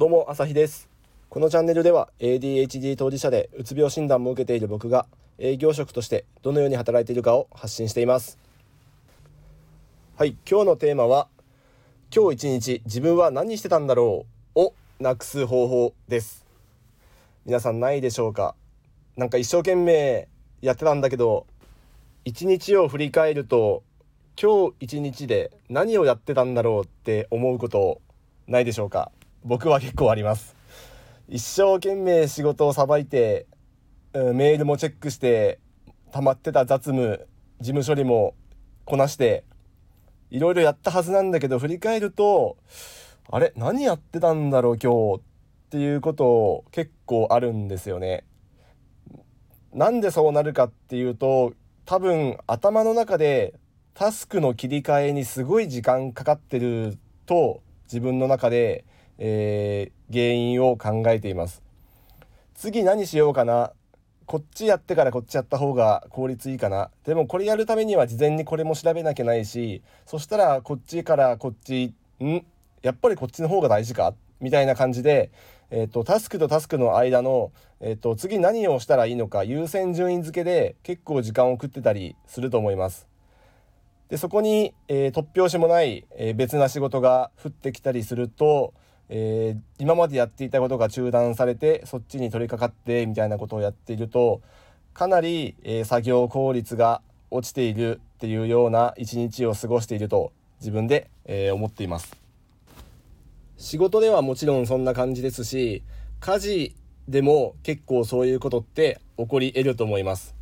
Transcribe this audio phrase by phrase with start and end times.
[0.00, 0.88] どうも朝日です。
[1.28, 5.04] このチャンネルでは ADHD 当事者でうつ病診断も受けている僕が
[5.36, 8.38] 営業職としてどのように働いているかを発信しています。
[10.16, 11.28] はい今日のテーマは
[12.16, 14.24] 今日一日自分は何してたんだろ
[14.54, 16.46] うをなくす方法です。
[17.44, 18.54] 皆さんないでしょうか？
[19.18, 20.28] なんか一生懸命
[20.62, 21.46] やってたんだけど
[22.24, 23.82] 一日を振り返ると
[24.40, 28.00] 今日一日で何をやってたんだろうって思うこと
[28.46, 29.12] ないでしょうか？
[29.44, 30.54] 僕は結構あります
[31.28, 33.46] 一生懸命仕事をさばいて、
[34.12, 35.60] メールもチェックして
[36.12, 37.26] 溜まってた雑務
[37.60, 38.34] 事務処理も
[38.84, 39.44] こなして
[40.30, 42.56] いろいろやったはずなんだけど振り返ると
[43.30, 43.52] あれ？
[43.54, 45.22] 何やってたんだろう今日っ
[45.70, 48.24] ていうこと結構あるんですよね。
[49.72, 51.52] なんでそうなるかっていうと
[51.84, 53.54] 多分頭の中で
[53.94, 58.84] タスクの切り替えにすごい時間かかってると自分の中で
[59.20, 61.62] えー、原因を考えています。
[62.54, 63.72] 次何しようかな。
[64.26, 66.90] こっちやってからこっちやった方が効率いいかな。
[67.04, 72.44] でもこれやるためには事前にこれも調べなきゃないしそしたらこっちからこっちん？
[72.82, 74.14] やっぱりこっちの方が大事か？
[74.40, 75.30] みたいな感じで、
[75.70, 83.08] えーと、タスクとタスクの間の、えーと、次何をしたらいいのか優先順位付けで結構時間を食ってたりすると思います。
[84.08, 88.74] でそこに、えー、突拍子もない、えー、別な仕事が降ってきたりすると
[89.12, 94.40] えー、今までやっていたことが中断されてそっちに取り掛かってみたいなことをやっていると
[94.94, 102.16] かなり、えー、作業効率が落ちているっていうような一日を過ごしていると自分で、えー、思っています。
[103.56, 105.82] 仕事ではもちろんそんな感じですし
[106.20, 106.76] 家事
[107.08, 110.36] でも結構そういうことって起こり得ると思います。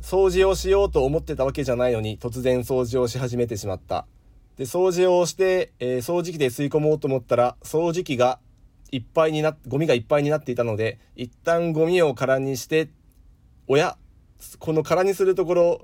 [0.00, 4.06] 掃除をしようと思ってたわけじゃないのに突然掃除をし始めてしまった。
[4.56, 8.38] で掃除をして、えー、掃除機で吸い込もうと思ったら掃除機が
[8.90, 12.90] いっぱいになゴミがいっぱいになっていたので一旦ゴミを空にして
[13.66, 13.96] おや
[14.58, 15.80] この空にするところ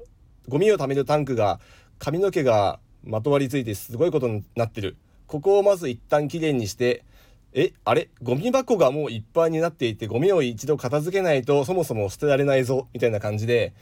[0.49, 1.61] ゴミを貯めるタンクが
[1.99, 4.97] 髪の毛がまとわりついてすごいことになってる。
[5.27, 7.05] ここをまず一旦きれいにして
[7.53, 8.09] えあれ？
[8.23, 13.73] ゴミ箱がもういっぱいになっていてゴミを一度片付けないとそもそも捨てられないぞみたいな感じで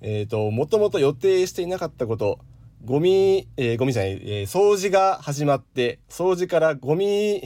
[0.00, 2.38] えっ、ー、ともともと予定していなかったこと
[2.84, 7.40] ゴミ、えー、ゴミじゃない、えー、掃除が始まって、掃除からゴミ、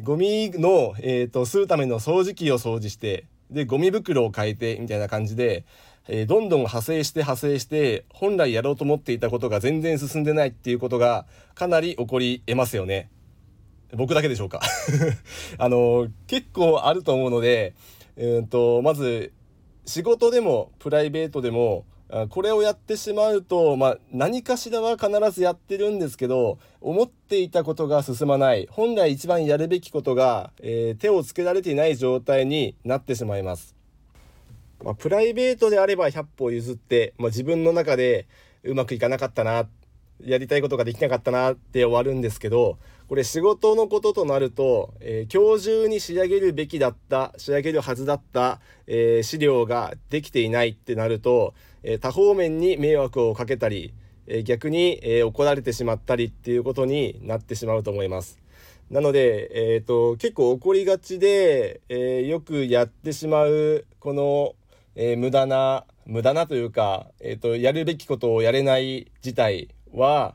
[0.00, 5.64] ゴミの、えっ、ー、と、吸うための掃除機を掃除して、で、ゴミ袋を変えて、みたいな感じで、
[6.06, 13.10] えー、どんどん派生して派生して、本来やろうと思っていたことが全然進んでないっていうことが、かなり起こり得ますよね。
[13.94, 14.60] 僕だけでしょうか
[15.58, 17.74] あの、結構あると思うので、
[18.16, 19.32] えっ、と、まず、
[19.86, 21.84] 仕事でもプライベートでも、
[22.28, 33.74] これをやってしまうと、まあ、何かしらは必ずやってるんですけど、思っていたことが進まない、本来一番やるべきことが、えー、手をつけられていない状態になってしまいます。
[34.84, 38.26] まあ、プライベートであれば100歩譲って、まあ、自分の中で
[38.62, 39.66] うまくいかなかったな、
[40.22, 42.76] やりたいことができなかったなって終わるんですけど、
[43.12, 51.52] これ仕事のこととなると、えー、今日中に仕上げるべきだった、仕上げるはずだった、えー、資料ができていないってなると、
[51.82, 53.92] え多方面に迷惑をかけたり、
[54.26, 58.38] え逆に、え怒られてしまったりっていうことになってしまうと思います。
[58.90, 64.54] なので、えーと、結構起こりがちで、えー、よくやってしまうこの、
[64.94, 70.34] えー、無駄な無駄なというか、えーと、やるべきことをやれない事態は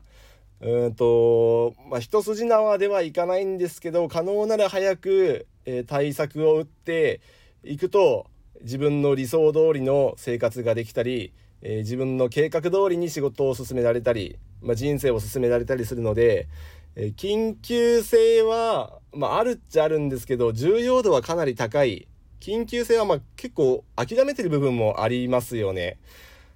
[0.60, 7.20] うんと、まあ、一筋縄ではいかないんですけど可能なら早く、えー、対策を打って
[7.62, 8.26] いくと
[8.62, 11.32] 自分の理想通りの生活ができたり、
[11.62, 16.48] えー、自分の計画通りに仕事を進められたり、まあ、人生を進められたりするので、
[16.96, 22.08] えー、緊急性は、まあ、あるっちゃあるんですけど重要度はかなり高い
[22.40, 25.98] 緊急性はま結構諦めてる部分もありますよね。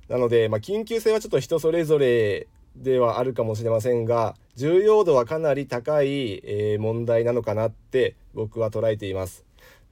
[0.09, 9.45] なので、まあ、緊急性はちょっと人それぞれではあるかもしれませんが重要度はかなり高い、えー、問題なのかなって僕は捉えています。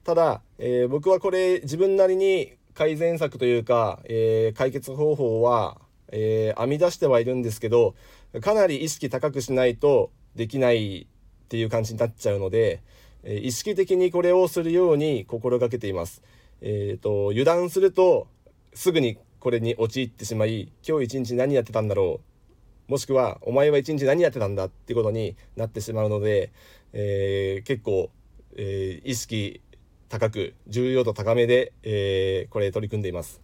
[0.03, 5.77] ただ、えー、僕はこれ自分なりに改善策というか、えー、解決方法は、
[6.09, 7.95] えー、編み出してはいるんですけど
[8.41, 12.81] かなり意識高くしないとできないっていう感じになっちゃうので、
[13.23, 16.23] え意識的にこれをするように心がけています。
[16.61, 18.27] えーと、油断すると
[18.73, 22.30] すぐにこれに陥ってしまい今日一日何やってたんだろう
[22.91, 26.51] もしくはお前は一日何やってたんだっていうことになってしまうので、
[26.91, 28.09] えー、結構、
[28.57, 29.61] えー、意識
[30.09, 33.41] 高く重要度高めで、えー、これ取り組んでいます。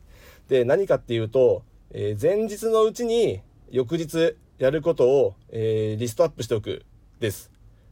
[0.49, 3.39] で何かっていうと、えー、前日のうちに
[3.71, 6.83] 翌日やることを、えー、リストアップしておく
[7.21, 7.49] です。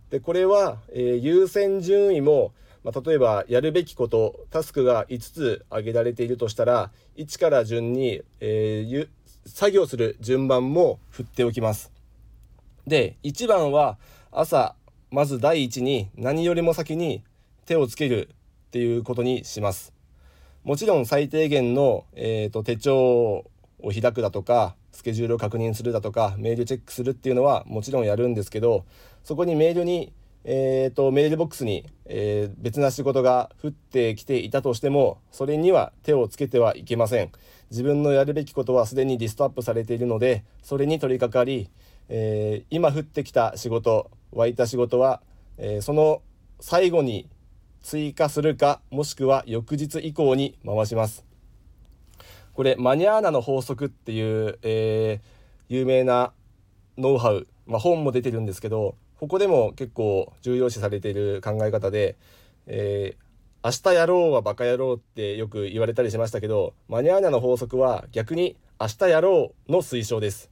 [0.09, 2.51] でこれは、えー、優先順位も、
[2.83, 9.07] まあ、例えばやるべきことタスクが5つ挙げられているとしたら1から順に、えー、
[9.45, 11.91] 作業する順番も振っておきます。
[12.87, 13.97] で1番は
[14.31, 14.75] 朝
[15.11, 17.23] まず第一に何よりも先に
[17.65, 18.29] 手をつける
[18.67, 19.93] っていうことにします。
[20.63, 28.83] もちろん最低限の、えーと、手帳を開くだとかスケジュールを確認するだとかメールチェックするっていうのはもちろんやるんですけど
[29.23, 30.11] そこにメールに、
[30.43, 37.31] えーと、メールボックスに、えー、別な仕事が降ってきていたとしてもそれには手をつけてはいけません
[37.71, 41.69] 自分のやるべきことはすでにリストアップされているのでそれに取り掛かり、
[42.09, 45.21] えー、今降ってきた仕事湧いた仕事は、
[45.57, 46.21] えその
[46.59, 47.29] 最後に
[47.81, 51.25] 追加するかもしくは翌日以降に回します。
[52.53, 56.31] これマニアーナの法則っていう、えー、有名な
[56.97, 62.15] ノウハウ、まあ、本も出てるんですけどここでも結構重要視されている考え方で、
[62.65, 63.24] えー、
[63.65, 70.51] 明日やろうはバカ野郎ってよく言われたりしましたけどマニアーナの法則は逆に明日やろうの推奨です。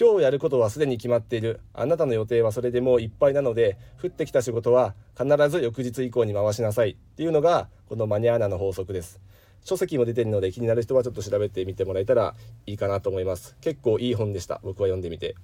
[0.00, 1.60] 今日やることはすでに決まっている。
[1.74, 9.20] あなたの予定はそれでもういっぱいなので降ってきた仕事は必ず翌日以降に回しなさいっていうのがこのマニアーナの法則です。
[9.62, 12.34] 書籍も出てるので気になる人はちょっと調べてみてもらえたら
[12.64, 13.58] いいかなと思います。
[13.60, 14.58] 結構いい本でした。
[14.62, 15.34] 僕は読んでみて。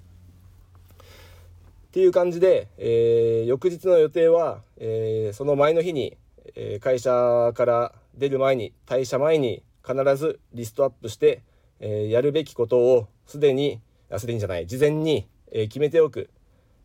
[1.88, 6.16] っていう感じで、えー、翌日の予定は、えー、その前の日に、
[6.54, 11.42] え、会社から出る前に退社前に必ずリストアップして、
[11.80, 13.80] えやるべきことをすでに
[14.18, 16.30] すでにじゃない事前に、え決めておく。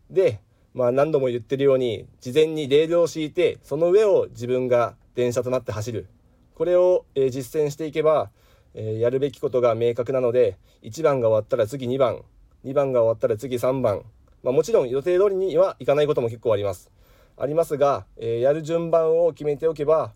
[0.10, 0.40] で、
[0.74, 6.08] まあ、何度も言ってるように事前にレールを敷いてその上を自分が電車となって走る。
[6.56, 8.30] これを、え実践していけば、
[8.74, 12.22] えやるべきことが明確なので1番が終わったら次2番
[12.66, 14.04] 2番が終わったら次3番、
[14.44, 16.92] まあ、もちろん予定通りにはいかないことも結構あります。
[17.38, 20.14] ありますが、えやる順番を決めておけば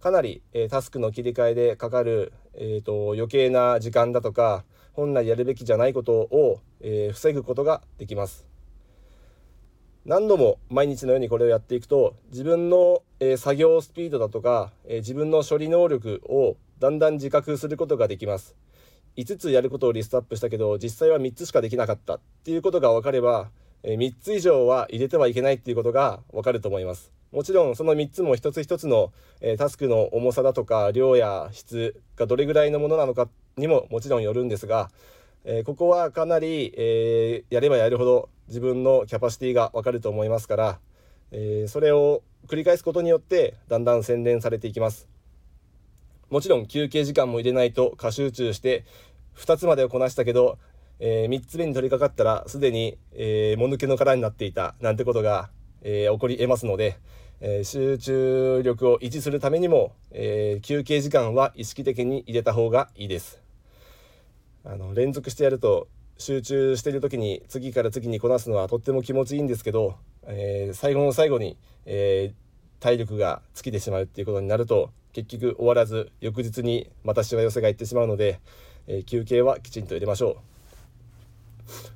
[0.00, 4.64] かなり、えタスクの切り替えでかかる、えーと余計な時間だとか
[4.94, 8.46] 本来やるべきじゃないことを、えー、防ぐことができます。
[10.06, 18.54] 何度も毎日のようにこれをやっていくと自分の、えー、作業スピードだとか、えー、自分の処理能力をだんだん自覚することができます。
[19.16, 23.50] 5つやることをリストアップしたけど実際は3つしかできなかったっていうことが分かれば、
[23.84, 27.12] えー、3つ以上は入れてはいけないっていうことが分かると思います。
[27.32, 34.90] もちろんその3つも一つ一つの、えタスクの重さだとか量や質がどれぐらいのものなのかにももちろんよるんですが、
[35.44, 40.78] えー、ここはかなり、えー、やればやるほど自分のキャパシティがわかると思いますから、
[41.32, 45.08] えー、それを繰り返すことによってだんだん洗練されていきます
[46.30, 48.84] もちろん休憩時間も入れないと過集中して
[49.36, 50.58] 2つまでをこなしたけど、
[51.06, 55.50] え3つ目に取り掛かったらすでに、えもぬけの殻になっていたなんてことが、
[55.82, 56.96] え起こり得ますので、
[57.42, 63.42] え集中力を維持するためにも、え休憩時間は意識的に入れた方がいいです。
[64.64, 69.96] あの連続してやると集中してる時に次から次にこなすのはとっても気持ちいいんですけど、
[70.26, 72.32] え、最後の最後に、え、
[72.80, 78.40] 体力が尽きてしまうっていうことになると結局終わらず翌日にまたしわ寄せがいってしまうので、
[78.86, 80.53] え、休憩はきちんと入れましょう。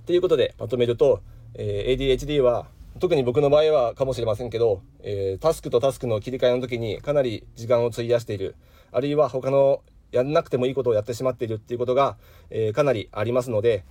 [0.07, 1.21] ということでまとめると、
[1.55, 2.67] え ADHD は
[3.01, 8.57] 特に僕の場合はかもしれませんけど、えタスクとタスクの切り替えの時にかなり時間を費やしている。
[8.93, 9.83] あるいは他の
[10.13, 12.17] やんなくてもいいことをやってしまっているっていうことが、
[12.51, 13.85] えー、かなりありますので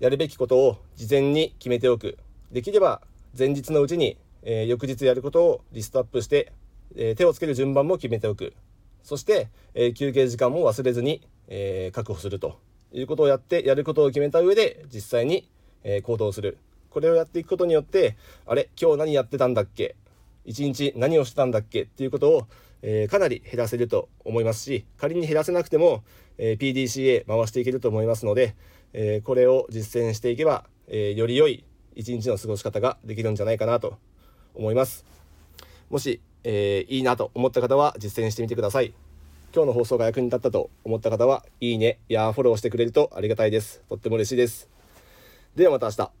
[0.00, 2.18] やるべきことを事前に決めておく。
[2.50, 3.00] できれば
[3.38, 6.52] 前日のうちに、えー、翌日やることをリストアップして、
[6.96, 8.54] えー、手をつける順番も決めておく。
[9.02, 12.58] そして、え休憩時間も忘れずに、え確保すると。
[12.92, 15.48] いうことをやってやることを決めた上で実際に、
[15.84, 16.58] え行動する。
[16.90, 18.16] これをやっていくことによって
[18.46, 19.96] あれ今日何やってたんだっけ？
[20.44, 21.82] 一日何をしてたんだっけ？
[21.82, 22.46] っていうことを
[22.82, 26.02] え、かなり減らせると思いますし仮に減らせなくても、
[26.38, 28.54] え、PDCA 回していけると思いますので、
[28.94, 33.98] え、これを実践していけば、えより良い一日の過ごし方ができるんじゃないかなと
[34.54, 35.04] 思います。
[35.90, 38.94] もし、えーいいなと思った方は実践してみてください。
[39.52, 43.82] 今日の放送が役に立ったと思った方はいいねやフォローしてくれるとありがたいです。
[43.88, 44.68] とっても嬉しいです。
[45.56, 46.19] ではまた明日。